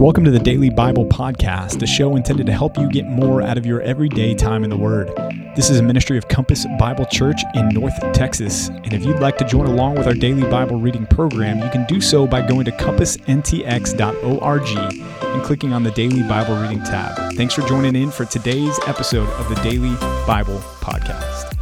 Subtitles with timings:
[0.00, 3.58] Welcome to the Daily Bible Podcast, a show intended to help you get more out
[3.58, 5.08] of your everyday time in the Word.
[5.54, 8.68] This is a ministry of Compass Bible Church in North Texas.
[8.68, 11.84] And if you'd like to join along with our daily Bible reading program, you can
[11.84, 17.34] do so by going to compassntx.org and clicking on the Daily Bible Reading tab.
[17.34, 19.94] Thanks for joining in for today's episode of the Daily
[20.26, 21.54] Bible Podcast.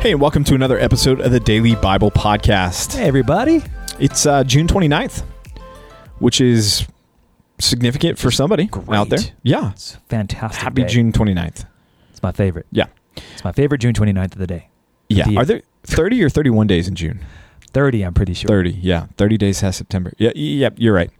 [0.00, 2.96] Hey, and welcome to another episode of the Daily Bible Podcast.
[2.96, 3.60] Hey, everybody.
[3.98, 5.24] It's uh, June 29th,
[6.20, 6.86] which is
[7.58, 9.18] significant for somebody out there.
[9.42, 9.72] Yeah.
[9.72, 10.62] It's fantastic.
[10.62, 10.88] Happy day.
[10.88, 11.66] June 29th.
[12.10, 12.66] It's my favorite.
[12.72, 12.86] Yeah.
[13.16, 14.68] It's my favorite June 29th of the day.
[15.08, 15.26] Yeah.
[15.28, 17.20] The- Are there 30 or 31 days in June?
[17.72, 18.46] 30, I'm pretty sure.
[18.48, 18.70] 30.
[18.70, 19.06] Yeah.
[19.16, 20.12] 30 days has September.
[20.18, 20.30] Yeah.
[20.34, 20.70] Yeah.
[20.76, 21.10] You're right.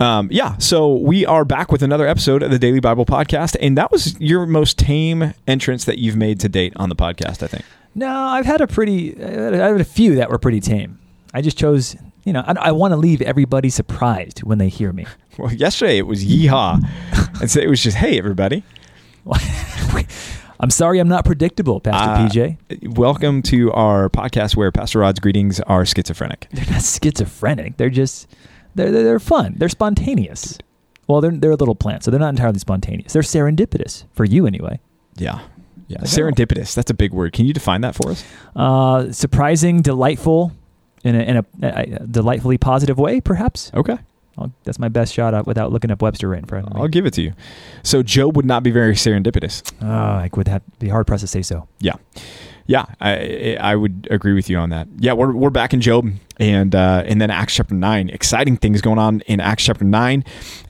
[0.00, 0.56] Um, yeah.
[0.58, 3.56] So we are back with another episode of the Daily Bible Podcast.
[3.60, 7.42] And that was your most tame entrance that you've made to date on the podcast,
[7.42, 7.64] I think.
[7.94, 10.98] No, I've had a pretty, I had a few that were pretty tame.
[11.32, 14.92] I just chose, you know, I, I want to leave everybody surprised when they hear
[14.92, 15.06] me.
[15.36, 16.80] Well, yesterday it was yeehaw.
[17.40, 18.62] and so it was just, hey, everybody.
[20.60, 22.96] I'm sorry I'm not predictable, Pastor Uh, PJ.
[22.96, 26.46] Welcome to our podcast where Pastor Rod's greetings are schizophrenic.
[26.52, 27.78] They're not schizophrenic.
[27.78, 28.28] They're just,
[28.76, 29.54] they're, they're, they're fun.
[29.58, 30.56] They're spontaneous.
[31.08, 33.12] Well, they're, they're a little plant, so they're not entirely spontaneous.
[33.12, 34.78] They're serendipitous, for you anyway.
[35.16, 35.40] Yeah.
[35.88, 35.98] Yeah.
[36.02, 36.76] Serendipitous.
[36.76, 37.32] That's a big word.
[37.32, 38.24] Can you define that for us?
[38.54, 40.52] Uh, surprising, delightful,
[41.04, 43.70] in a, in a, a delightfully positive way, perhaps.
[43.74, 43.98] Okay.
[44.36, 46.80] I'll, that's my best shot at without looking up Webster right in front of me.
[46.80, 47.34] I'll give it to you.
[47.84, 49.62] So Job would not be very serendipitous.
[49.80, 51.68] Oh, I would have be hard pressed to say so.
[51.78, 51.94] Yeah.
[52.66, 54.88] Yeah, I I would agree with you on that.
[54.96, 58.08] Yeah, we're, we're back in Job and uh, and then Acts chapter nine.
[58.08, 60.24] Exciting things going on in Acts chapter nine,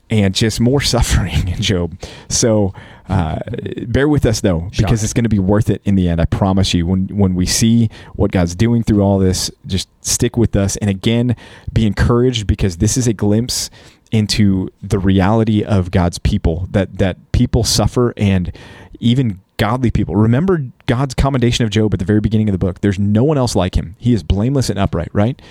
[0.09, 1.97] and just more suffering in Job.
[2.27, 2.73] So
[3.07, 3.39] uh,
[3.87, 6.19] bear with us though, because it's going to be worth it in the end.
[6.19, 6.87] I promise you.
[6.87, 10.75] When when we see what God's doing through all this, just stick with us.
[10.77, 11.35] And again,
[11.71, 13.69] be encouraged because this is a glimpse
[14.11, 16.67] into the reality of God's people.
[16.71, 18.51] That that people suffer and
[18.99, 20.15] even godly people.
[20.15, 22.81] Remember God's commendation of Job at the very beginning of the book.
[22.81, 23.95] There's no one else like him.
[23.99, 25.41] He is blameless and upright, right?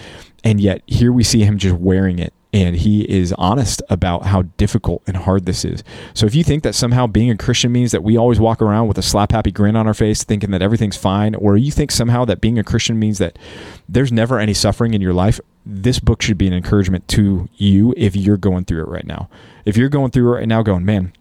[0.42, 2.34] And yet here we see him just wearing it.
[2.54, 5.82] And he is honest about how difficult and hard this is.
[6.14, 8.86] So if you think that somehow being a Christian means that we always walk around
[8.86, 11.90] with a slap happy grin on our face, thinking that everything's fine, or you think
[11.90, 13.40] somehow that being a Christian means that
[13.88, 17.92] there's never any suffering in your life, this book should be an encouragement to you
[17.96, 19.28] if you're going through it right now.
[19.64, 21.12] If you're going through it right now, going, man,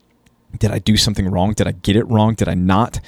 [0.58, 1.53] did I do something wrong?
[1.53, 2.36] Did I get it wrong?
[2.36, 3.00] Did I not?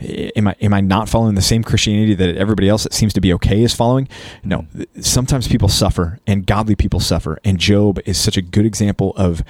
[0.00, 3.20] Am I am I not following the same Christianity that everybody else that seems to
[3.20, 4.08] be okay is following?
[4.42, 4.66] No.
[5.00, 9.42] Sometimes people suffer, and godly people suffer, and Job is such a good example of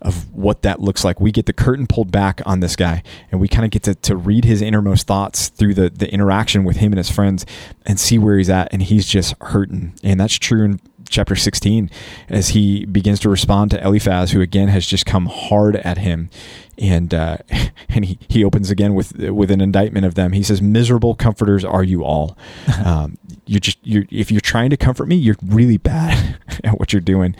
[0.00, 1.20] of what that looks like.
[1.20, 3.94] We get the curtain pulled back on this guy, and we kind of get to,
[3.94, 7.46] to read his innermost thoughts through the the interaction with him and his friends,
[7.86, 10.80] and see where he's at, and he's just hurting, and that's true in
[11.12, 11.90] chapter 16
[12.28, 16.30] as he begins to respond to Eliphaz who again has just come hard at him
[16.78, 17.38] and uh,
[17.88, 20.32] and he, he opens again with with an indictment of them.
[20.32, 22.36] He says miserable comforters are you all.
[22.84, 23.16] Um,
[23.46, 27.00] you're just you're if you're trying to comfort me you're really bad at what you're
[27.00, 27.36] doing.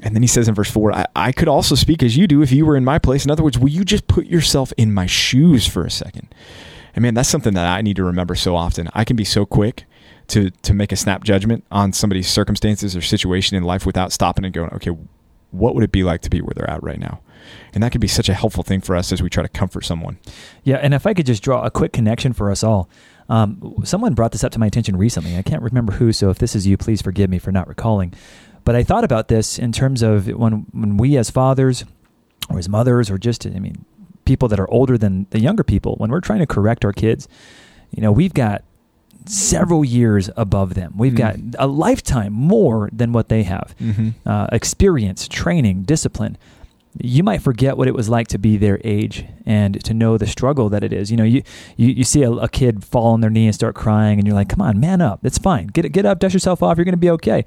[0.00, 2.42] And then he says in verse 4 I, I could also speak as you do
[2.42, 3.24] if you were in my place.
[3.24, 6.32] In other words will you just put yourself in my shoes for a second?
[6.94, 8.88] And man that's something that I need to remember so often.
[8.94, 9.84] I can be so quick
[10.28, 14.44] to to make a snap judgment on somebody's circumstances or situation in life without stopping
[14.44, 14.96] and going, okay,
[15.50, 17.20] what would it be like to be where they're at right now?
[17.74, 19.84] And that could be such a helpful thing for us as we try to comfort
[19.84, 20.18] someone.
[20.64, 22.88] Yeah, and if I could just draw a quick connection for us all.
[23.30, 25.36] Um, someone brought this up to my attention recently.
[25.36, 28.14] I can't remember who, so if this is you, please forgive me for not recalling.
[28.64, 31.84] But I thought about this in terms of when when we as fathers
[32.50, 33.84] or as mothers or just I mean
[34.24, 37.28] people that are older than the younger people, when we're trying to correct our kids,
[37.90, 38.62] you know, we've got
[39.26, 40.94] several years above them.
[40.96, 41.54] We've got Mm.
[41.58, 43.74] a lifetime more than what they have.
[43.80, 44.08] Mm-hmm.
[44.26, 46.38] uh, experience, training, discipline.
[47.00, 50.26] You might forget what it was like to be their age and to know the
[50.26, 51.10] struggle that it is.
[51.10, 51.42] You know, you
[51.76, 54.34] you, you see a, a kid fall on their knee and start crying, and you're
[54.34, 55.20] like, "Come on, man up!
[55.24, 55.68] It's fine.
[55.68, 56.76] Get get up, dust yourself off.
[56.76, 57.44] You're going to be okay."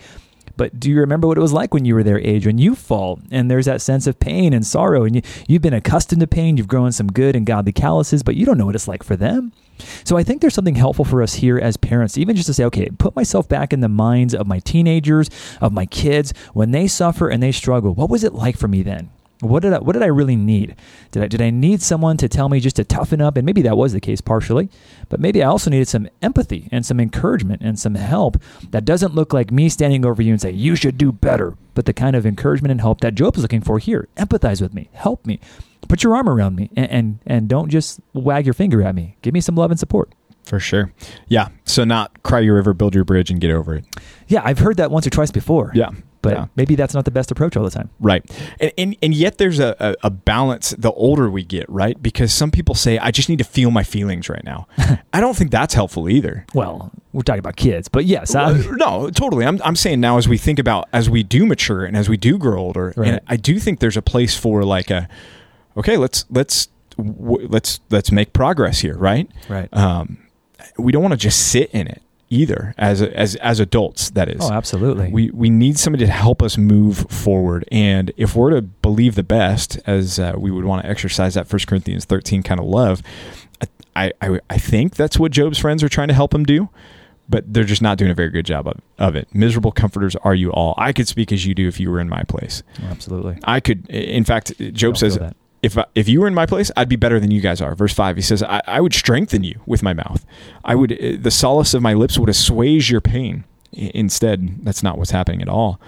[0.57, 2.75] But do you remember what it was like when you were their age, when you
[2.75, 6.27] fall, and there's that sense of pain and sorrow, and you, you've been accustomed to
[6.27, 9.03] pain, you've grown some good and godly calluses, but you don't know what it's like
[9.03, 9.53] for them.
[10.03, 12.65] So I think there's something helpful for us here as parents, even just to say,
[12.65, 15.29] okay, put myself back in the minds of my teenagers,
[15.59, 17.93] of my kids, when they suffer and they struggle.
[17.93, 19.09] What was it like for me then?
[19.41, 20.75] What did I, what did I really need?
[21.11, 23.37] Did I did I need someone to tell me just to toughen up?
[23.37, 24.69] And maybe that was the case partially,
[25.09, 28.37] but maybe I also needed some empathy and some encouragement and some help
[28.69, 31.85] that doesn't look like me standing over you and say you should do better, but
[31.85, 34.07] the kind of encouragement and help that Job is looking for here.
[34.15, 35.39] Empathize with me, help me,
[35.87, 39.17] put your arm around me, and and, and don't just wag your finger at me.
[39.23, 40.13] Give me some love and support.
[40.43, 40.91] For sure.
[41.27, 41.49] Yeah.
[41.65, 43.85] So not cry your river, build your bridge, and get over it.
[44.27, 45.71] Yeah, I've heard that once or twice before.
[45.73, 45.89] Yeah.
[46.21, 46.45] But Yeah.
[46.55, 47.89] maybe that's not the best approach all the time.
[47.99, 48.23] Right.
[48.59, 52.01] And, and, and yet there's a, a, a balance the older we get, right?
[52.01, 54.67] Because some people say, I just need to feel my feelings right now.
[55.13, 56.45] I don't think that's helpful either.
[56.53, 59.45] Well, we're talking about kids, but yes, I, Uh, no, totally.
[59.45, 62.17] I'm, I'm saying now as we think about, as we do mature and as we
[62.17, 63.07] do grow older, Right.
[63.09, 65.07] and I do think there's a place for like a,
[65.77, 69.29] okay, let's, let's, w- let's, let's make progress here, right?
[69.49, 69.69] right.
[69.73, 70.17] Um,
[70.77, 74.39] we don't want to just sit in it either as, as, as adults, that is.
[74.41, 75.09] oh, absolutely.
[75.11, 79.23] We we need somebody to help us move forward, and if we're to believe the
[79.23, 83.03] best, as uh, we would want to exercise that First Corinthians thirteen kind of love,
[83.95, 86.69] I, I I think that's what Job's friends are trying to help him do,
[87.29, 89.27] but they're just not doing a very good job of, of it.
[89.35, 90.73] Miserable comforters are you all?
[90.77, 92.63] I could speak as you do if you were in my place.
[92.81, 93.37] Oh, absolutely.
[93.43, 95.19] I could, in fact, Job says.
[95.63, 97.75] If, if you were in my place, I'd be better than you guys are.
[97.75, 100.25] Verse 5, he says, I, I would strengthen you with my mouth.
[100.65, 103.43] I would, uh, the solace of my lips would assuage your pain.
[103.71, 105.79] Instead, that's not what's happening at all.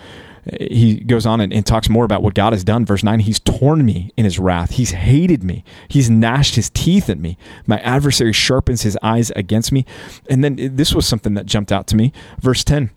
[0.45, 2.85] Uh, He goes on and, and talks more about what God has done.
[2.85, 4.71] Verse 9, he's torn me in his wrath.
[4.71, 5.63] He's hated me.
[5.87, 7.37] He's gnashed his teeth at me.
[7.65, 9.85] My adversary sharpens his eyes against me.
[10.29, 12.13] And then uh, this was something that jumped out to me.
[12.39, 12.91] Verse 10,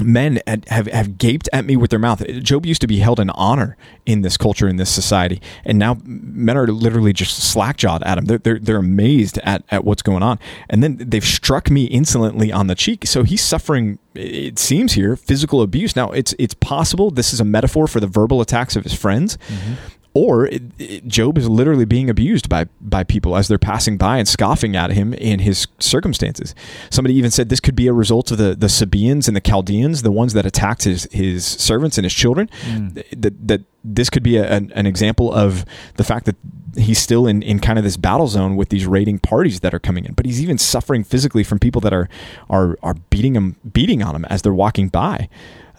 [0.00, 2.26] men have, have gaped at me with their mouth.
[2.42, 5.98] Job used to be held in honor in this culture, in this society, and now
[6.04, 8.24] men are literally just slack-jawed at him.
[8.24, 10.38] They're, they're, they're amazed at, at what's going on.
[10.70, 13.06] And then they've struck me insolently on the cheek.
[13.06, 15.94] So he's suffering, it seems here, physical abuse.
[15.94, 19.36] Now, it's, it's possible this is a metaphor for the verbal attacks of his friends,
[19.48, 19.74] mm-hmm.
[20.14, 24.18] Or it, it- Job is literally being abused by by people as they're passing by
[24.18, 26.54] and scoffing at him in his circumstances.
[26.90, 30.02] Somebody even said this could be a result of the the Sabaeans and the Chaldeans,
[30.02, 32.48] the ones that attacked his his servants and his children.
[32.62, 33.04] Mm.
[33.20, 35.64] That that this could be a, an, an example of
[35.96, 36.36] the fact that
[36.76, 39.78] he's still in, in kind of this battle zone with these raiding parties that are
[39.80, 40.14] coming in.
[40.14, 42.08] But he's even suffering physically from people that are
[42.48, 45.28] are are beating him beating on him as they're walking by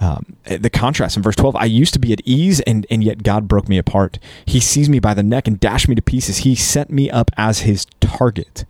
[0.04, 3.24] um, the contrast in verse 12 i used to be at ease and, and yet
[3.24, 4.20] god broke me apart.
[4.46, 6.38] He seized me by the neck and dashed me to pieces.
[6.40, 8.66] He set me up as his target.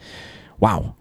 [0.60, 0.96] Wow.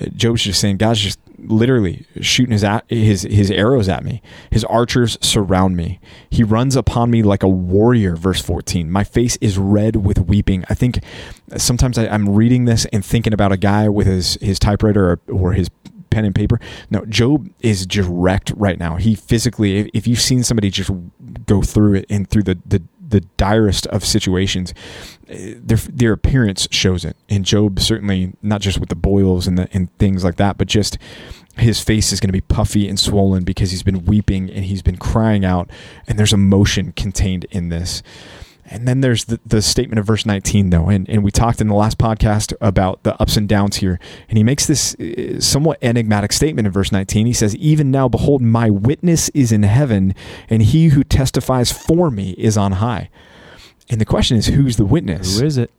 [0.00, 4.20] Uh, job's just saying god's just literally shooting his, at, his his arrows at me.
[4.50, 6.00] His archers surround me.
[6.28, 10.64] He runs upon me like a warrior verse 14 my face is red with weeping.
[10.68, 11.00] I think
[11.56, 15.20] sometimes I, i'm reading this and thinking about a guy with his his typewriter or,
[15.32, 15.68] or his
[16.10, 16.60] pen and paper.
[16.90, 18.96] No, Job is just wrecked right now.
[18.96, 20.90] He physically, if, if you've seen somebody just
[21.46, 24.74] go through it and through the, the, the direst of situations,
[25.28, 27.16] eh, their, their appearance shows it.
[27.28, 30.68] And Job certainly, not just with the boils and, the, and things like that, but
[30.68, 30.98] just
[31.56, 34.82] his face is going to be puffy and swollen because he's been weeping and he's
[34.82, 35.70] been crying out.
[36.06, 38.02] And there's emotion contained in this.
[38.70, 40.88] And then there's the, the statement of verse 19, though.
[40.88, 43.98] And, and we talked in the last podcast about the ups and downs here.
[44.28, 47.26] And he makes this uh, somewhat enigmatic statement in verse 19.
[47.26, 50.14] He says, Even now, behold, my witness is in heaven,
[50.50, 53.08] and he who testifies for me is on high.
[53.88, 55.40] And the question is, who's the witness?
[55.40, 55.70] Who is it?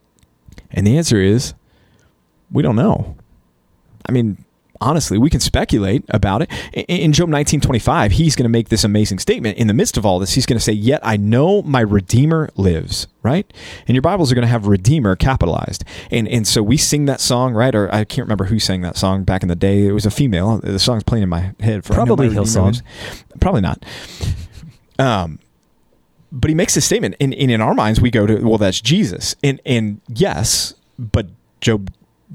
[0.72, 1.54] And the answer is,
[2.52, 3.16] we don't know.
[4.08, 4.44] I mean,
[4.82, 6.50] honestly, we can speculate about it.
[6.88, 9.58] In Job 19:25, he's going to make this amazing statement.
[9.58, 12.50] In the midst of all this, he's going to say, "Yet I know my redeemer
[12.56, 13.52] lives." Right?
[13.88, 15.84] And your Bibles are going to have redeemer capitalized.
[16.10, 17.76] And and so we sing that song, right?
[17.76, 19.88] Or I can't remember who sang that song back in the day.
[19.88, 20.60] It was a female.
[20.60, 21.84] The song's playing in my head.
[21.84, 22.82] For I know my Probably Hillsong.
[23.40, 23.84] Probably not.
[24.98, 25.40] Um
[26.32, 28.80] but he makes this statement and, and in our minds we go to well that's
[28.82, 31.28] jesus and and yes but
[31.60, 31.92] job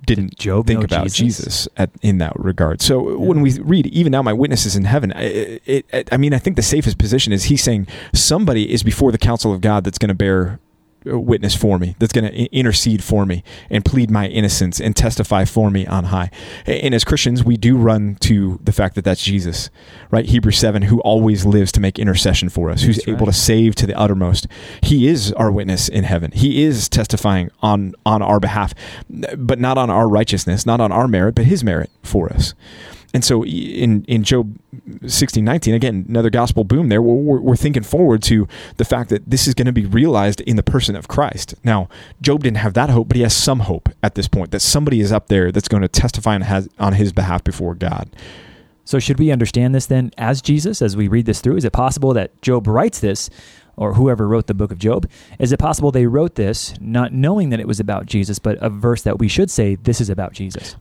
[0.06, 1.16] didn't Did Job think about Jesus?
[1.44, 4.84] jesus, at, in that regard so when we read even now my witness is in
[4.84, 8.72] heaven it, it, it- i mean i think the safest position is he's saying somebody
[8.72, 10.56] is before the counsel of god that's going to bear uh,
[11.04, 15.44] witness for me that's going to intercede for me and plead my innocence and testify
[15.44, 16.30] for me on high.
[16.66, 19.70] And as christians we do run to the fact that that's jesus
[20.10, 20.26] right?
[20.26, 23.32] Hebrews 7 who always lives to make intercession for us who's That's able right.
[23.34, 24.46] to save to the uttermost.
[24.82, 26.30] He is our witness in heaven.
[26.32, 28.74] He is testifying on on our behalf
[29.36, 32.54] but not on our righteousness not on our merit but his merit for us.
[33.12, 34.58] And so in, in Job
[35.06, 37.00] 16, 19, again, another gospel boom there.
[37.00, 40.56] We're, we're, thinking forward to the fact that this is going to be realized in
[40.56, 41.54] the person of Christ.
[41.64, 41.88] Now,
[42.20, 45.00] Job didn't have that hope, but he has some hope at this point that somebody
[45.00, 48.10] is up there that's going to testify has, on his behalf before God.
[48.84, 51.56] So should we understand this then as Jesus as we read this through?
[51.56, 53.30] Is it possible that Job writes this
[53.76, 55.08] or whoever wrote the book of Job?
[55.38, 58.68] Is it possible they wrote this not knowing that it was about Jesus, but a
[58.68, 60.76] verse that we should say this is about Jesus?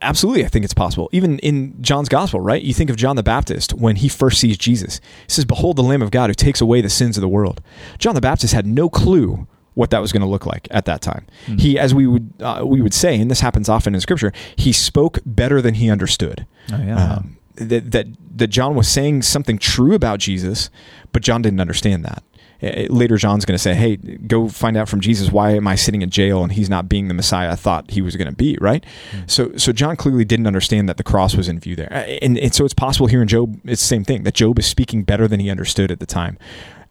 [0.00, 1.10] Absolutely, I think it's possible.
[1.12, 2.62] Even in John's gospel, right?
[2.62, 5.00] You think of John the Baptist when he first sees Jesus.
[5.26, 7.60] He says, Behold the Lamb of God who takes away the sins of the world.
[7.98, 11.02] John the Baptist had no clue what that was going to look like at that
[11.02, 11.26] time.
[11.44, 11.58] Hmm.
[11.58, 14.72] He, as we would uh, we would say, and this happens often in Scripture, he
[14.72, 16.46] spoke better than he understood.
[16.72, 17.14] Oh yeah.
[17.16, 18.06] Um, that that
[18.36, 20.70] that John was saying something true about Jesus,
[21.12, 22.22] but John didn't understand that.
[22.62, 25.74] Uh, Later, John's going to say, "Hey, go find out from Jesus why am I
[25.74, 28.36] sitting in jail and he's not being the Messiah I thought he was going to
[28.36, 28.84] be." Right.
[29.26, 32.38] So, so John clearly didn't understand that the cross was in view there, Uh, and,
[32.38, 35.02] and so it's possible here in Job, it's the same thing that Job is speaking
[35.02, 36.38] better than he understood at the time,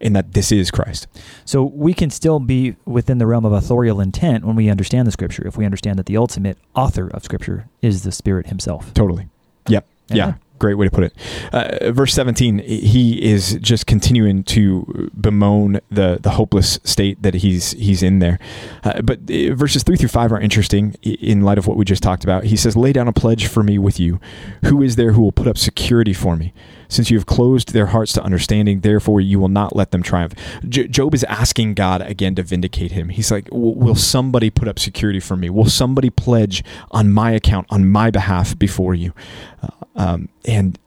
[0.01, 1.07] and that this is Christ.
[1.45, 5.12] So we can still be within the realm of authorial intent when we understand the
[5.12, 8.93] scripture, if we understand that the ultimate author of scripture is the Spirit himself.
[8.93, 9.27] Totally.
[9.67, 9.88] Yep.
[10.12, 10.17] Amen.
[10.17, 10.34] Yeah.
[10.57, 11.13] Great way to put it.
[11.51, 17.71] Uh, verse 17, he is just continuing to bemoan the, the hopeless state that he's
[17.71, 18.39] he's in there.
[18.83, 22.01] Uh, but uh, verses 3 through 5 are interesting in light of what we just
[22.01, 22.45] talked about.
[22.45, 24.19] He says, Lay down a pledge for me with you.
[24.65, 26.53] Who is there who will put up security for me?
[26.88, 30.34] Since you have closed their hearts to understanding, therefore you will not let them triumph.
[30.68, 33.10] J- Job is asking God again to vindicate him.
[33.10, 35.50] He's like, Will somebody put up security for me?
[35.50, 39.13] Will somebody pledge on my account, on my behalf before you?
[39.62, 40.77] Uh, um, and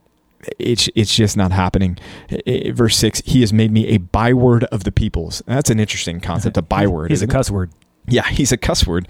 [0.58, 1.98] it's it's just not happening.
[2.46, 5.42] Verse six: He has made me a byword of the peoples.
[5.46, 6.56] That's an interesting concept.
[6.58, 7.10] A byword.
[7.10, 7.32] He's a isn't it?
[7.32, 7.70] cuss word.
[8.06, 9.08] Yeah, he's a cuss word.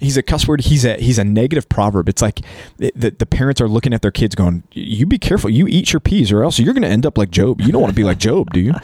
[0.00, 0.62] He's a cuss word.
[0.62, 2.08] He's a he's a negative proverb.
[2.08, 2.40] It's like
[2.78, 5.50] the, the, parents are looking at their kids, going, "You be careful.
[5.50, 7.60] You eat your peas, or else you're going to end up like Job.
[7.60, 8.74] You don't want to be like Job, do you?"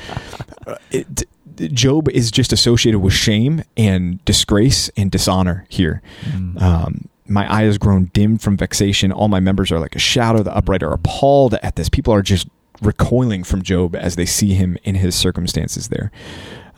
[0.66, 1.26] Uh, it,
[1.73, 6.02] Job is just associated with shame and disgrace and dishonor here.
[6.25, 6.61] Mm.
[6.61, 9.12] Um, my eye has grown dim from vexation.
[9.12, 10.42] All my members are like a shadow.
[10.42, 11.88] The upright are appalled at this.
[11.88, 12.49] People are just
[12.82, 16.11] recoiling from Job as they see him in his circumstances there.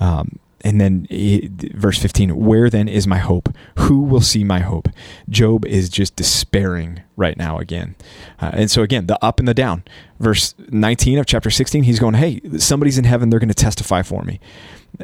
[0.00, 3.48] Um, and then he- verse 15, where then is my hope?
[3.76, 4.88] Who will see my hope?
[5.28, 7.94] Job is just despairing right now again.
[8.40, 9.84] Uh, and so, again, the up and the down.
[10.18, 13.30] Verse 19 of chapter 16, he's going, Hey, somebody's in heaven.
[13.30, 14.40] They're going to testify for me.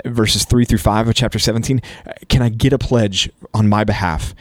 [0.04, 1.80] Verses 3 through 5 of chapter 17,
[2.28, 4.34] can I get a pledge on my behalf?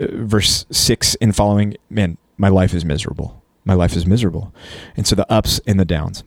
[0.00, 3.42] Uh, verse 6 and following, man, my life is miserable.
[3.64, 4.54] My life is miserable.
[4.96, 6.22] And so the ups and the downs.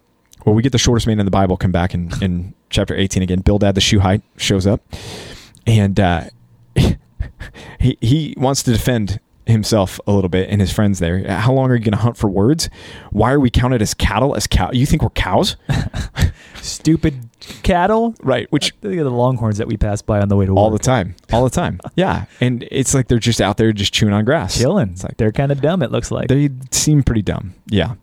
[0.46, 3.24] Well, we get the shortest man in the Bible come back and, in chapter 18
[3.24, 3.40] again.
[3.42, 4.82] Bildad the Shuhite shows up,
[5.68, 6.24] and uh,
[7.80, 11.28] he, he wants to defend himself a little bit and his friends there.
[11.28, 12.70] How long are you going to hunt for words?
[13.12, 14.36] Why are we counted as cattle?
[14.36, 14.70] As cow?
[14.72, 15.56] You think we're cows?
[16.62, 17.30] Stupid
[17.64, 18.14] cattle.
[18.22, 18.52] Right.
[18.52, 20.82] Which Think of the longhorns that we pass by on the way to all work.
[20.82, 21.80] the time, all the time.
[21.96, 22.26] Yeah.
[22.40, 24.58] And it's like they're just out there just chewing on grass.
[24.58, 24.90] Chilling.
[24.90, 26.28] It's like They're kind of dumb, it looks like.
[26.30, 27.56] they seem pretty dumb.
[27.68, 27.96] Yeah.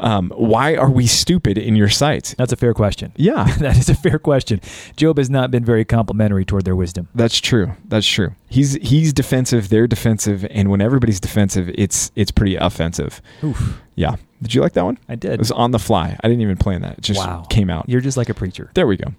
[0.00, 2.34] Um, why are we stupid in your sight?
[2.38, 3.12] That's a fair question.
[3.16, 3.44] Yeah.
[3.58, 4.60] that is a fair question.
[4.96, 7.08] Job has not been very complimentary toward their wisdom.
[7.14, 7.72] That's true.
[7.86, 8.34] That's true.
[8.48, 9.68] He's he's defensive.
[9.68, 13.20] They're defensive, and when everybody's defensive, it's it's pretty offensive.
[13.44, 13.80] Oof.
[13.94, 14.16] Yeah.
[14.40, 14.98] Did you like that one?
[15.08, 15.32] I did.
[15.32, 16.16] It was on the fly.
[16.22, 16.98] I didn't even plan that.
[16.98, 17.44] It just Wow.
[17.50, 17.88] came out.
[17.88, 18.70] You're just like a preacher.
[18.74, 19.12] There we go.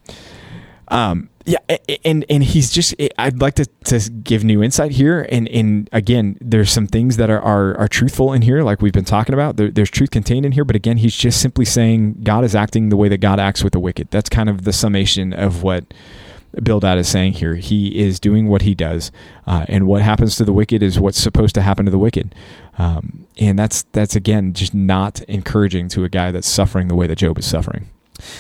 [0.90, 1.60] Um, yeah,
[2.06, 2.94] and and he's just.
[3.18, 7.30] I'd like to, to give new insight here, and and again, there's some things that
[7.30, 9.58] are are, are truthful in here, like we've been talking about.
[9.58, 12.90] There, there's truth contained in here, but again, he's just simply saying God is acting
[12.90, 14.10] the way that God acts with the wicked.
[14.12, 15.92] That's kind of the summation of what
[16.62, 17.56] Bildad is saying here.
[17.56, 19.12] He is doing what he does,
[19.48, 22.36] uh, and what happens to the wicked is what's supposed to happen to the wicked.
[22.78, 27.08] Um, and that's that's again just not encouraging to a guy that's suffering the way
[27.08, 27.90] that Job is suffering.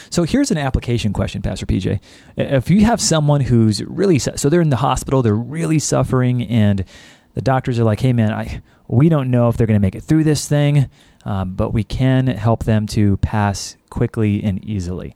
[0.09, 2.00] So here's an application question, Pastor PJ.
[2.38, 6.83] If you have someone who's really so they're in the hospital, they're really suffering, and
[7.33, 9.95] the doctors are like, "Hey, man, I we don't know if they're going to make
[9.95, 10.89] it through this thing,
[11.25, 15.15] um, but we can help them to pass quickly and easily."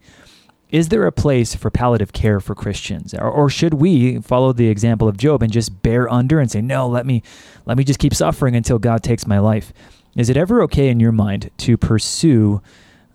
[0.70, 4.70] Is there a place for palliative care for Christians, or, or should we follow the
[4.70, 7.22] example of Job and just bear under and say, "No, let me,
[7.66, 9.72] let me just keep suffering until God takes my life"?
[10.16, 12.62] Is it ever okay in your mind to pursue?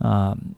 [0.00, 0.54] Um,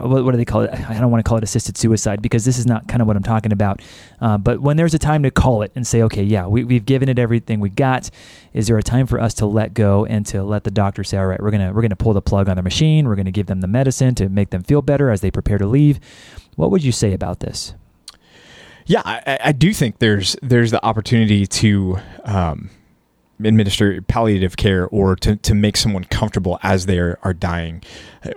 [0.00, 0.70] what, what do they call it?
[0.72, 3.16] I don't want to call it assisted suicide because this is not kind of what
[3.16, 3.82] I'm talking about.
[4.20, 6.84] Uh, but when there's a time to call it and say, okay, yeah, we, we've
[6.84, 8.10] given it everything we got.
[8.52, 11.16] Is there a time for us to let go and to let the doctor say,
[11.18, 13.08] all right, we're gonna we're gonna pull the plug on the machine.
[13.08, 15.66] We're gonna give them the medicine to make them feel better as they prepare to
[15.66, 15.98] leave.
[16.56, 17.74] What would you say about this?
[18.86, 22.70] Yeah, I, I do think there's there's the opportunity to um,
[23.44, 27.82] administer palliative care or to, to make someone comfortable as they are, are dying.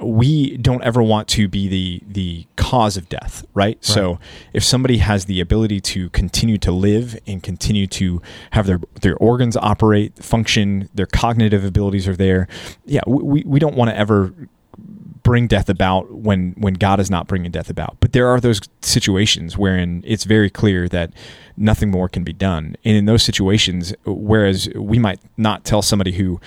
[0.02, 3.84] We don't ever want to be the the cause of death, right?
[3.86, 4.20] So
[4.54, 8.22] if somebody has the ability to continue to live and continue to
[8.52, 12.48] have their their organs operate, function, their cognitive abilities are there,
[12.86, 14.34] yeah, we, we don't want to ever
[14.78, 17.98] bring death about when when God is not bringing death about.
[18.00, 21.12] But there are those situations wherein it's very clear that
[21.58, 22.78] nothing more can be done.
[22.86, 26.40] And in those situations, whereas we might not tell somebody who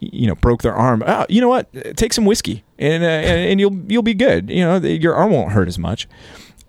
[0.00, 3.60] you know broke their arm, oh, you know what, take some whiskey and uh, and,
[3.60, 4.50] you'll you'll be good.
[4.50, 6.08] You know, your arm won't hurt as much.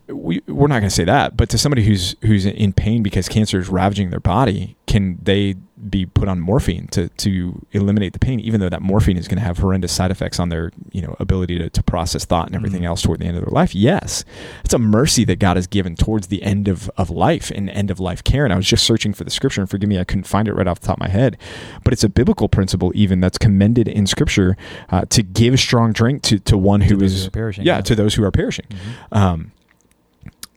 [0.08, 3.28] We, we're not going to say that, but to somebody who's who's in pain because
[3.28, 5.56] cancer is ravaging their body, can they
[5.90, 9.38] be put on morphine to to eliminate the pain, even though that morphine is going
[9.38, 12.56] to have horrendous side effects on their you know ability to, to process thought and
[12.56, 12.86] everything Mhm.
[12.88, 13.76] else toward the end of their life.
[13.76, 14.24] Yes,
[14.64, 17.92] it's a mercy that God has given towards the end of, of life and end
[17.92, 18.46] of life care.
[18.46, 20.54] And I was just searching for the scripture, and forgive me, I couldn't find it
[20.54, 21.38] right off the top of my head,
[21.84, 24.56] but it's a biblical principle even that's commended in scripture
[24.92, 27.82] uh, to give strong drink to to one who To is who perishing, yeah, yeah.
[27.82, 29.18] to those who are perishing Mhm.
[29.18, 29.52] um,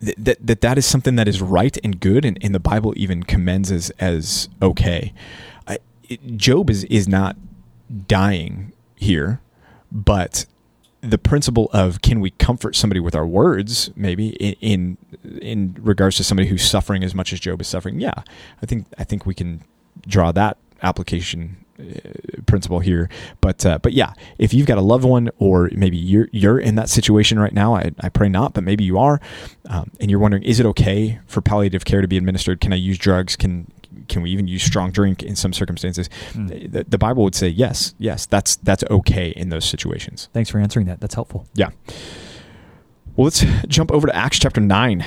[0.01, 3.23] that that that is something that is right and good, and, and the Bible even
[3.23, 5.13] commends as as okay.
[5.67, 5.79] I,
[6.09, 7.37] it, Job is is not
[8.07, 9.41] dying here,
[9.91, 10.47] but
[11.01, 16.17] the principle of can we comfort somebody with our words, maybe in in, in regards
[16.17, 18.01] to somebody who's suffering as much as Job is suffering.
[18.01, 18.23] Yeah,
[18.63, 19.63] I think I think we can
[20.07, 21.65] draw that application
[22.47, 23.09] principle here.
[23.41, 26.75] But uh, but yeah if you've got a loved one or maybe you're you're in
[26.75, 29.21] that situation right now I, I pray not but maybe you are
[29.69, 32.61] um, and you're wondering is it okay for palliative care to be administered?
[32.61, 33.37] Can I use drugs?
[33.37, 33.71] Can
[34.09, 36.09] can we even use strong drink in some circumstances?
[36.33, 36.73] Mm.
[36.73, 40.29] the, the Bible would say yes yes that's that's okay in those situations.
[40.33, 41.01] Thanks for answering that.
[41.01, 41.47] That's helpful.
[41.55, 41.71] yeah.
[43.17, 45.05] Well let's jump over to Acts chapter 9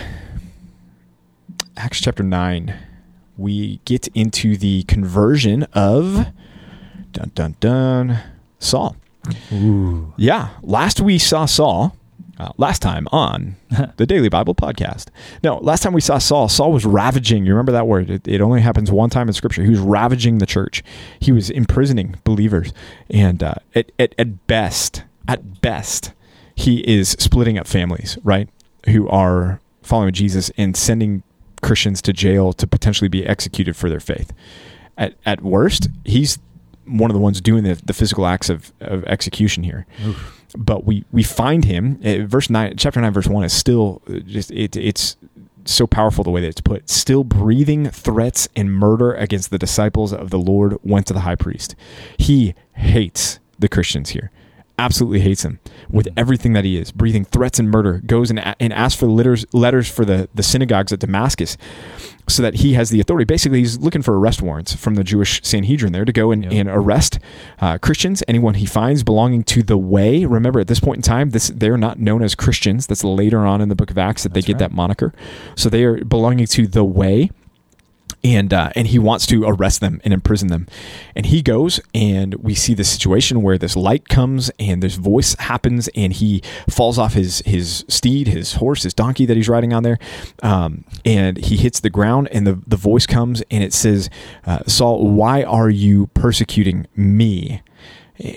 [1.78, 2.75] Acts chapter 9
[3.38, 6.28] we get into the conversion of
[7.12, 8.20] dun dun dun
[8.60, 8.96] Saul
[9.53, 10.13] Ooh.
[10.18, 11.96] yeah, last we saw Saul,
[12.39, 13.56] uh, last time on
[13.98, 15.08] the Daily Bible podcast.
[15.44, 17.46] No, last time we saw Saul, Saul was ravaging.
[17.46, 18.10] You remember that word?
[18.10, 19.63] It, it only happens one time in Scripture.
[19.63, 20.84] He was ravaging the church.
[21.20, 22.74] He was imprisoning believers,
[23.10, 26.13] and uh, at, at at best, at best,
[26.56, 28.50] he is splitting up families, right?
[28.88, 31.24] Who are following Jesus and sending
[31.62, 34.34] Christians to jail to potentially be executed for their faith.
[34.98, 36.39] At at worst, he's
[36.85, 39.85] one of the ones doing the, the physical acts of, of execution here.
[40.05, 40.41] Oof.
[40.57, 44.19] but we we find him uh, verse 9 chapter 9 verse 1 is still uh,
[44.19, 45.15] just it, it's
[45.63, 50.11] so powerful the way that it's put still breathing threats and murder against the disciples
[50.11, 51.75] of the lord went to the high priest.
[52.17, 54.31] He hates the christians here
[54.80, 55.60] absolutely hates him
[55.90, 56.13] with Mhm.
[56.18, 59.88] everything that he is breathing threats and murder goes and, and asks for letters letters
[59.90, 61.56] for the, the synagogues at damascus
[62.28, 65.40] so that he has the authority basically he's looking for arrest warrants from the jewish
[65.44, 66.60] sanhedrin there to go and, Yeah.
[66.62, 67.20] and arrest
[67.60, 70.25] uh, Christians, anyone he finds belonging to the way.
[70.25, 72.88] Remember, at this point in time, this they're not known as Christians.
[72.88, 74.70] That's later on in the Book of Acts that That's they get right.
[74.70, 75.14] that moniker.
[75.55, 77.29] So they are belonging to the way,
[78.24, 80.68] and uh, and he wants to arrest them and imprison them.
[81.16, 85.36] And he goes, and we see the situation where this light comes, and this voice
[85.40, 89.74] happens, and he falls off his his steed, his horse, his donkey that he's riding
[89.74, 90.00] on there,
[90.44, 94.10] um, and he hits the ground, and the the voice comes, and it says,
[94.46, 97.62] uh, "Saul, why are you persecuting me?"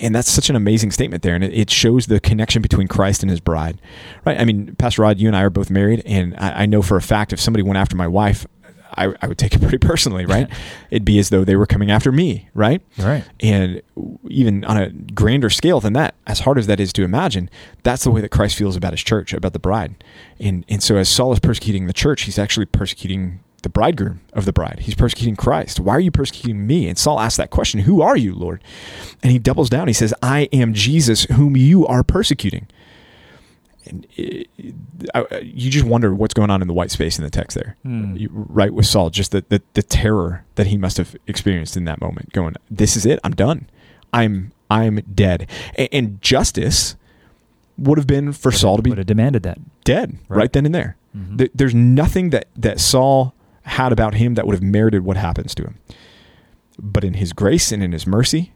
[0.01, 3.29] And that's such an amazing statement there, and it, shows the connection between Christ and
[3.29, 3.79] His bride,
[4.25, 4.41] right?
[4.41, 7.03] I mean, Pastor Rod, you and I are both married, and I know for a
[7.03, 8.47] fact if somebody went after my wife,
[8.97, 10.49] I, I would take it pretty personally, right?
[10.91, 12.81] It'd be as though they were coming after me, right?
[12.99, 13.25] Right.
[13.41, 13.83] And
[14.29, 17.51] even on a grander scale than that, as hard as that is to imagine,
[17.83, 20.03] that's the way that Christ feels about his church, about the bride.
[20.39, 24.45] And and so as Saul is persecuting the church, he's actually persecuting the bridegroom of
[24.45, 24.81] the bride.
[24.81, 25.81] He's persecuting Christ.
[25.81, 26.87] Why are you persecuting me?
[26.87, 28.63] And Saul asks that question, Who are you, Lord?
[29.23, 29.89] And he doubles down.
[29.89, 32.69] He says, I am Jesus whom you are persecuting.
[33.87, 34.49] And it,
[35.15, 37.77] I- you just wonder what's going on in the white space in the text there
[37.83, 38.17] Hmm.
[38.17, 41.85] you- right with Saul, just the, the the terror that he must have experienced in
[41.85, 42.33] that moment.
[42.33, 43.19] Going, this is it.
[43.25, 43.69] I'm done.
[44.13, 45.49] I'm I'm dead.
[45.77, 46.97] And, and justice
[47.77, 49.59] would have been for Saul to be would have demanded that.
[49.85, 50.39] dead right.
[50.39, 50.53] Right.
[50.53, 50.97] then and there.
[51.17, 51.39] Mhm.
[51.39, 55.55] Th- There's nothing that that Saul had about him that would have merited what happens
[55.57, 55.79] to him.
[56.79, 58.53] But in his grace and in his mercy,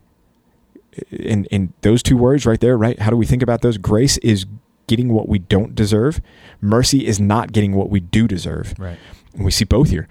[1.10, 2.98] in in those two words right there, right?
[2.98, 3.78] How do we think about those?
[3.78, 4.46] Grace is
[4.88, 6.20] getting what we don't deserve.
[6.60, 8.74] Mercy is not getting what we do deserve.
[8.78, 8.98] right.
[9.34, 10.08] And we see both here.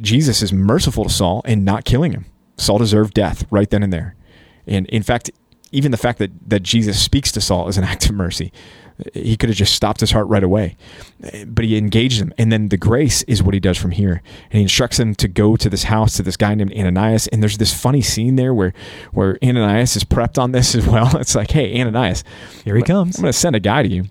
[0.00, 2.26] Jesus is merciful to Saul and not killing him.
[2.56, 4.14] Saul deserved death right then and there.
[4.66, 5.30] And in fact,
[5.72, 8.52] even the fact that, that Jesus speaks to Saul is an act of mercy.
[9.14, 10.76] He could have just stopped his heart right away,
[11.46, 12.32] but he engaged him.
[12.36, 14.22] And then the grace is what he does from here.
[14.50, 17.28] And he instructs him to go to this house to this guy named Ananias.
[17.28, 18.74] And there's this funny scene there where,
[19.12, 21.16] where Ananias is prepped on this as well.
[21.16, 22.24] It's like, hey, Ananias,
[22.64, 23.16] Here he comes.
[23.16, 24.06] I'm going to send a guy to you.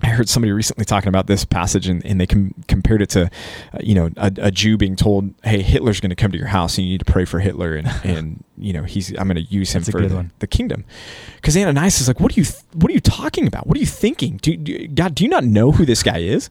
[0.00, 3.26] I heard somebody recently talking about this passage, and, and they com- compared it to,
[3.26, 6.48] uh, you know, a, a Jew being told, "Hey, Hitler's going to come to your
[6.48, 9.36] house, and you need to pray for Hitler, and, and you know, he's I'm going
[9.36, 10.84] to use him That's for the, the kingdom."
[11.36, 12.44] Because Ananias is like, "What are you?
[12.44, 13.66] Th- what are you talking about?
[13.66, 14.38] What are you thinking?
[14.38, 15.14] Do, do God?
[15.14, 16.50] Do you not know who this guy is?"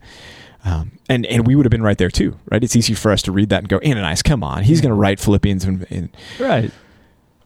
[0.64, 2.64] Um, and and we would have been right there too, right?
[2.64, 4.96] It's easy for us to read that and go, "Ananias, come on, he's going to
[4.96, 6.72] write Philippians," and, and Right.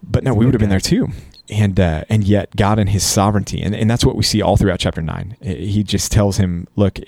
[0.04, 1.08] but no, we would have been there too.
[1.50, 4.58] And uh, and yet God in His sovereignty, and, and that's what we see all
[4.58, 5.38] throughout chapter nine.
[5.42, 7.00] He just tells him, "Look,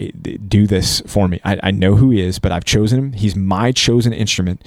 [0.48, 1.40] do this for me.
[1.44, 3.14] I, I know who He is, but I've chosen Him.
[3.14, 4.66] He's my chosen instrument,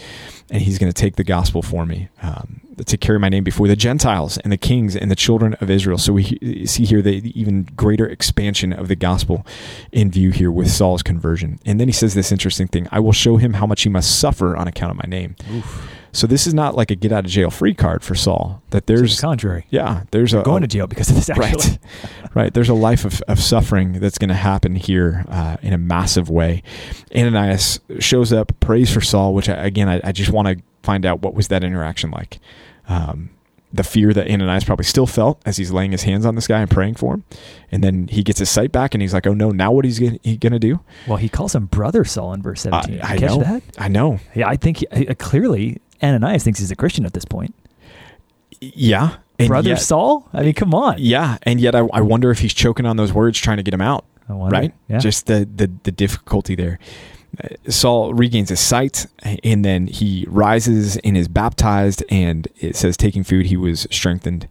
[0.50, 3.68] and He's going to take the gospel for me um, to carry my name before
[3.68, 7.32] the Gentiles and the kings and the children of Israel." So we see here the
[7.38, 9.46] even greater expansion of the gospel
[9.92, 13.12] in view here with Saul's conversion, and then he says this interesting thing: "I will
[13.12, 15.99] show him how much he must suffer on account of my name." Oof.
[16.12, 18.62] So this is not like a get out of jail free card for Saul.
[18.70, 19.66] That there's the contrary.
[19.70, 21.30] Yeah, there's You're a going to jail because of this.
[21.30, 21.78] Actually, right,
[22.34, 22.54] right.
[22.54, 26.28] There's a life of, of suffering that's going to happen here uh, in a massive
[26.28, 26.62] way.
[27.14, 31.06] Ananias shows up, prays for Saul, which I, again I, I just want to find
[31.06, 32.40] out what was that interaction like.
[32.88, 33.30] Um,
[33.72, 36.60] the fear that Ananias probably still felt as he's laying his hands on this guy
[36.60, 37.24] and praying for him.
[37.70, 40.00] And then he gets his sight back and he's like, oh no, now what he's
[40.00, 40.80] going to do?
[41.06, 43.00] Well, he calls him brother Saul in verse 17.
[43.00, 43.38] I, I know.
[43.38, 43.62] That?
[43.78, 44.18] I know.
[44.34, 47.54] Yeah, I think he, uh, clearly Ananias thinks he's a Christian at this point.
[48.60, 49.16] Yeah.
[49.46, 50.28] Brother yet, Saul?
[50.32, 50.96] I mean, come on.
[50.98, 51.38] Yeah.
[51.42, 53.80] And yet I, I, wonder if he's choking on those words trying to get him
[53.80, 54.04] out.
[54.28, 54.72] Right?
[54.88, 54.98] Yeah.
[54.98, 56.78] Just the, the, the difficulty there.
[57.42, 59.06] Uh, Saul regains his sight
[59.42, 62.04] and then he rises and is baptized.
[62.10, 64.46] And it says, taking food, he was strengthened.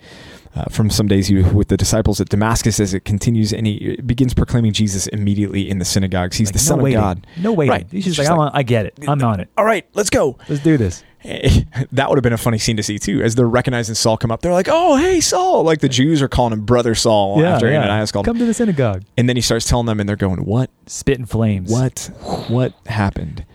[0.56, 3.68] Uh, from some days he was with the disciples at Damascus as it continues, and
[3.68, 6.38] he begins proclaiming Jesus immediately in the synagogues.
[6.38, 6.98] He's like, the no Son waiting.
[6.98, 7.28] of God.
[7.38, 7.70] No way.
[7.70, 7.88] Right.
[7.92, 8.96] He's just, just like, like I get it.
[9.08, 9.50] I'm on it.
[9.56, 10.40] All right, let's go.
[10.50, 11.04] Let's do this.
[11.92, 13.22] that would have been a funny scene to see too.
[13.22, 16.30] As they're recognizing Saul come up, they're like, "Oh, hey, Saul!" Like the Jews are
[16.30, 17.82] calling him brother Saul yeah, after yeah.
[17.82, 18.26] Ananias called.
[18.26, 19.04] Come to the synagogue.
[19.18, 20.70] And then he starts telling them, and they're going, "What?
[20.86, 21.72] Spit in flames.
[21.72, 22.10] What?
[22.48, 23.46] what happened?"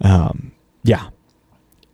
[0.00, 0.52] Um,
[0.84, 1.08] yeah.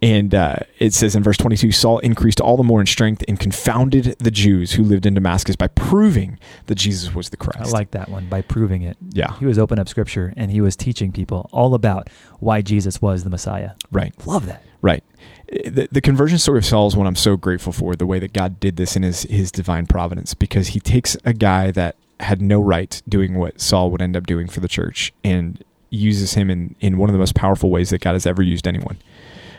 [0.02, 3.40] And uh, it says in verse 22 Saul increased all the more in strength and
[3.40, 7.58] confounded the Jews who lived in Damascus by proving that Jesus was the Christ.
[7.60, 8.96] I like that one, by proving it.
[9.10, 9.36] Yeah.
[9.38, 13.24] He was opening up scripture and he was teaching people all about why Jesus was
[13.24, 13.72] the Messiah.
[13.90, 14.14] Right.
[14.26, 14.62] Love that.
[14.82, 15.02] Right.
[15.48, 18.32] The, the conversion story of Saul is what I'm so grateful for, the way that
[18.32, 22.42] God did this in his, his divine providence, because he takes a guy that had
[22.42, 26.50] no right doing what Saul would end up doing for the church and uses him
[26.50, 28.98] in, in one of the most powerful ways that God has ever used anyone.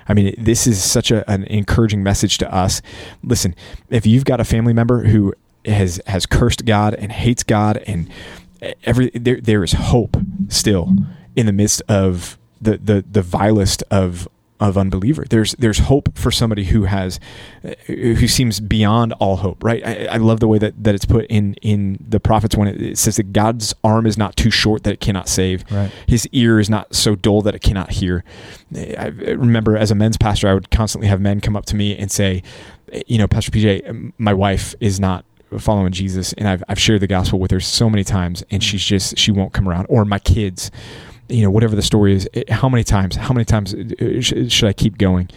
[0.08, 2.82] I mean, this is such a, an encouraging message to us.
[3.24, 3.56] Listen,
[3.90, 5.34] if you've got a family member who
[5.66, 8.10] has has cursed God and hates God and
[8.84, 10.18] every there there is hope
[10.48, 10.94] still
[11.36, 14.28] in the midst of the the the vilest of
[14.60, 15.26] of unbeliever.
[15.30, 17.20] There's there's hope for somebody who has
[17.64, 19.64] uh, who seems beyond all hope.
[19.64, 19.86] Right.
[19.86, 22.82] I, I love the way that, that it's put in in the prophets when it,
[22.82, 25.64] it, says that God's arm is not too short that it cannot save.
[25.72, 25.92] Right.
[26.08, 28.24] His ear is not so dull that it cannot hear.
[28.76, 31.96] I remember as a men's pastor, I would constantly have men come up to me
[31.96, 32.42] and say,
[33.06, 35.26] you know, Pastor PJ, my wife is not
[35.60, 38.66] following Jesus, and I've I've shared the gospel with her so many times, and mm.
[38.66, 39.86] she's just she won't come around.
[39.90, 40.72] Or my kids
[41.30, 44.74] you know, whatever the story is, how many times, how many times uh, should I
[44.74, 45.30] keep going?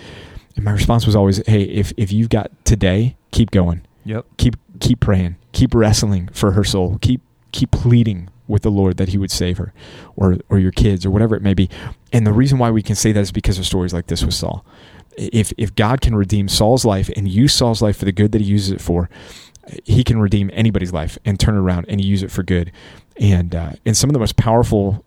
[0.56, 3.82] And my response was always, Hey, if, if you've got today, keep going.
[4.04, 4.26] Yep.
[4.38, 7.20] Keep, keep praying, keep wrestling for her soul, keep,
[7.52, 9.72] keep pleading with the Lord that he would save her
[10.16, 11.70] or, or your kids or whatever it may be.
[12.12, 14.34] And the reason why we can say that is because of stories like this with
[14.34, 14.64] Saul.
[15.16, 18.40] If, if God can redeem Saul's life and use Saul's life for the good that
[18.40, 19.08] he uses it for,
[19.84, 22.72] he can redeem anybody's life and turn it around and use it for good.
[23.18, 25.04] And, uh, and some of the most powerful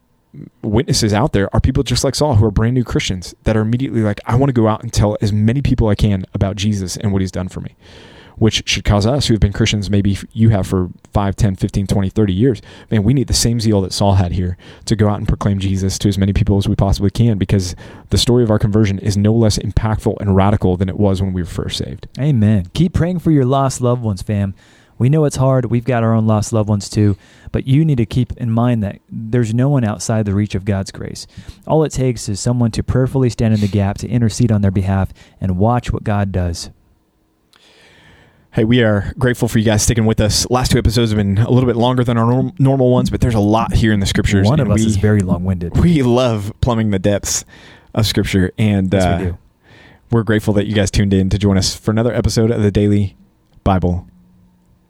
[0.62, 3.62] witnesses out there are people just like Saul who are brand new Christians that are
[3.62, 6.56] immediately like, I want to go out and tell as many people I can about
[6.56, 7.76] Jesus and what he's done for me,
[8.38, 11.88] which should cause us who have been Christians, maybe you have for 5, 10, 15,
[11.88, 12.62] 20, 30 years.
[12.90, 15.60] Man, we need the same zeal that Saul had here to go out and proclaim
[15.60, 17.76] Jesus to as many people as we possibly can because
[18.10, 21.34] the story of our conversion is no less impactful and radical than it was when
[21.34, 22.08] we were first saved.
[22.20, 22.68] Amen.
[22.74, 24.56] Keep praying for your lost loved ones, fam.
[24.98, 25.66] We know it's hard.
[25.66, 27.18] We've got our own lost loved ones too.
[27.52, 30.66] But you need to keep in mind that there's no one outside the reach of
[30.66, 31.28] God's grace.
[31.68, 34.72] All it takes is someone to prayerfully stand in the gap to intercede on their
[34.72, 36.72] behalf and watch what God does.
[38.54, 40.48] Hey, we are grateful for you guys sticking with us.
[40.50, 43.20] Last two episodes have been a little bit longer than our norm, normal ones, but
[43.20, 44.48] there's a lot here in the scriptures.
[44.48, 45.76] One of us we, is very long winded.
[45.82, 47.46] We love plumbing the depths
[47.96, 48.52] of scripture.
[48.60, 49.38] And yes, uh, we do.
[50.12, 52.72] we're grateful that you guys tuned in to join us for another episode of the
[52.72, 53.18] Daily
[53.64, 54.08] Bible